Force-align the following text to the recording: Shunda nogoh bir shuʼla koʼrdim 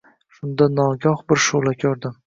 Shunda 0.37 0.67
nogoh 0.79 1.23
bir 1.33 1.45
shuʼla 1.49 1.77
koʼrdim 1.85 2.19